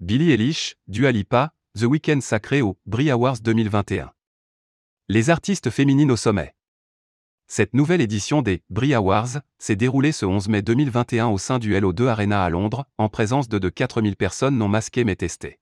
[0.00, 4.12] Billie Eilish, Dua Lipa, The Weeknd sacré au Brie Awards 2021.
[5.08, 6.54] Les artistes féminines au sommet.
[7.46, 11.72] Cette nouvelle édition des Brie Awards s'est déroulée ce 11 mai 2021 au sein du
[11.72, 15.60] LO2 Arena à Londres, en présence de de 4000 personnes non masquées mais testées.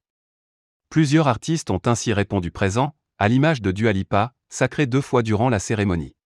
[0.91, 5.49] Plusieurs artistes ont ainsi répondu présent, à l'image de Dua Lipa, sacrée deux fois durant
[5.49, 6.17] la cérémonie.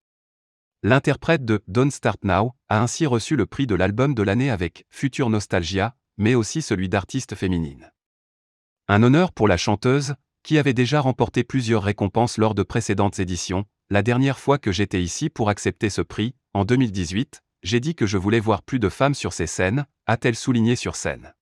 [0.82, 4.86] L'interprète de Don't Start Now a ainsi reçu le prix de l'album de l'année avec
[4.88, 7.92] Future Nostalgia, mais aussi celui d'artiste féminine.
[8.90, 13.66] Un honneur pour la chanteuse, qui avait déjà remporté plusieurs récompenses lors de précédentes éditions.
[13.90, 18.06] La dernière fois que j'étais ici pour accepter ce prix, en 2018, j'ai dit que
[18.06, 21.34] je voulais voir plus de femmes sur ces scènes, a-t-elle souligné sur scène.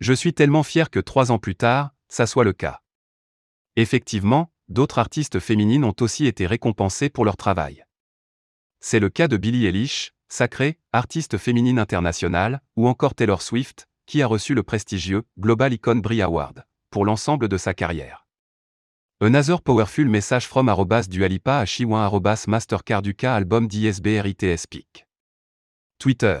[0.00, 2.82] Je suis tellement fier que trois ans plus tard, ça soit le cas.
[3.76, 7.84] Effectivement, d'autres artistes féminines ont aussi été récompensées pour leur travail.
[8.80, 14.22] C'est le cas de Billie Eilish, sacrée, artiste féminine internationale, ou encore Taylor Swift, qui
[14.22, 18.26] a reçu le prestigieux Global Icon Brie Award, pour l'ensemble de sa carrière.
[19.20, 25.06] Another powerful message from arrobas dualipa à chiwan arrobas mastercarduca album d'ISBRITS Peak.
[25.98, 26.40] Twitter.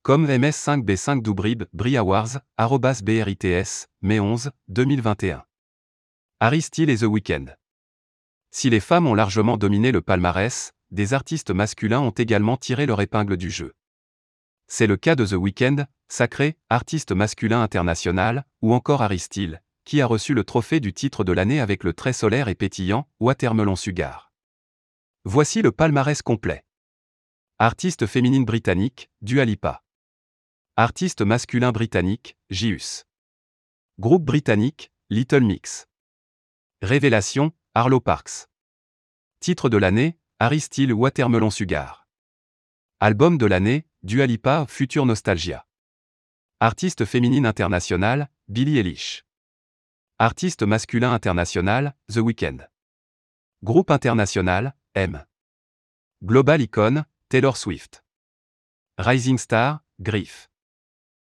[0.00, 5.44] Comme MS5B5 Doubrib, Brie Awards, arrobas BRITS, mai 11, 2021.
[6.40, 7.56] Harry et The Weeknd.
[8.50, 13.02] Si les femmes ont largement dominé le palmarès, des artistes masculins ont également tiré leur
[13.02, 13.74] épingle du jeu.
[14.66, 20.00] C'est le cas de The Weeknd, sacré artiste masculin international, ou encore Harry Styles, qui
[20.00, 23.76] a reçu le trophée du titre de l'année avec le très solaire et pétillant Watermelon
[23.76, 24.32] Sugar.
[25.24, 26.64] Voici le palmarès complet.
[27.58, 29.84] Artiste féminine britannique, Dua Lipa.
[30.76, 33.04] Artiste masculin britannique, Jius.
[33.98, 35.86] Groupe britannique, Little Mix.
[36.82, 38.48] Révélation, Arlo Parks.
[39.40, 42.08] Titre de l'année, Harry Styles Watermelon Sugar.
[43.00, 45.66] Album de l'année, Dua Lipa Future Nostalgia.
[46.60, 49.24] Artiste féminine internationale, Billie Eilish.
[50.18, 52.68] Artiste masculin international, The Weeknd.
[53.62, 55.24] Groupe international, M.
[56.20, 58.04] Global Icon, Taylor Swift.
[58.98, 60.50] Rising Star, Griff.